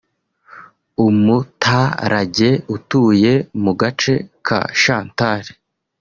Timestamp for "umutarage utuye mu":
1.07-3.71